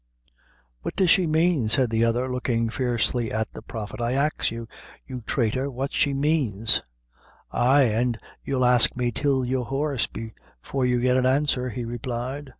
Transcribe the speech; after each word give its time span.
"What 0.81 0.95
does 0.95 1.11
she 1.11 1.27
mane?" 1.27 1.69
said 1.69 1.91
the 1.91 2.03
other, 2.05 2.27
looking 2.27 2.69
fiercely 2.71 3.31
at 3.31 3.53
the 3.53 3.61
Prophet; 3.61 4.01
"I 4.01 4.13
ax 4.13 4.49
you, 4.49 4.67
you 5.05 5.21
traitor, 5.27 5.69
what 5.69 5.93
she 5.93 6.11
manes?" 6.11 6.81
"Ay, 7.51 7.83
an' 7.83 8.17
you'll 8.43 8.65
ax 8.65 8.95
me 8.95 9.11
till 9.11 9.45
you're 9.45 9.65
hoarse, 9.65 10.07
before 10.07 10.87
you 10.87 10.99
get 11.01 11.17
an 11.17 11.27
answer," 11.27 11.69
he 11.69 11.85
replied. 11.85 12.49